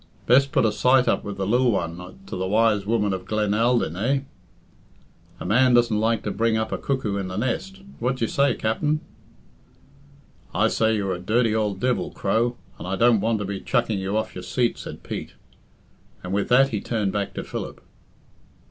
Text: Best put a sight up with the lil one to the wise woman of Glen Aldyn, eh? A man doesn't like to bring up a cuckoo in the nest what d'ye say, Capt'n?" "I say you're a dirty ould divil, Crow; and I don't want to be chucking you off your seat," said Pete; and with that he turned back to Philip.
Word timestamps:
Best 0.25 0.51
put 0.51 0.65
a 0.65 0.71
sight 0.71 1.07
up 1.07 1.23
with 1.23 1.37
the 1.37 1.45
lil 1.45 1.71
one 1.73 2.17
to 2.25 2.35
the 2.35 2.47
wise 2.47 2.87
woman 2.87 3.13
of 3.13 3.23
Glen 3.25 3.51
Aldyn, 3.53 3.95
eh? 3.95 4.21
A 5.39 5.45
man 5.45 5.75
doesn't 5.75 5.99
like 5.99 6.23
to 6.23 6.31
bring 6.31 6.57
up 6.57 6.71
a 6.71 6.79
cuckoo 6.79 7.17
in 7.17 7.27
the 7.27 7.37
nest 7.37 7.81
what 7.99 8.15
d'ye 8.15 8.27
say, 8.27 8.55
Capt'n?" 8.55 9.01
"I 10.55 10.69
say 10.69 10.95
you're 10.95 11.13
a 11.13 11.19
dirty 11.19 11.53
ould 11.53 11.79
divil, 11.79 12.09
Crow; 12.09 12.57
and 12.79 12.87
I 12.87 12.95
don't 12.95 13.19
want 13.21 13.37
to 13.41 13.45
be 13.45 13.59
chucking 13.61 13.99
you 13.99 14.17
off 14.17 14.33
your 14.33 14.41
seat," 14.43 14.79
said 14.79 15.03
Pete; 15.03 15.35
and 16.23 16.33
with 16.33 16.49
that 16.49 16.69
he 16.69 16.81
turned 16.81 17.11
back 17.11 17.35
to 17.35 17.43
Philip. 17.43 17.79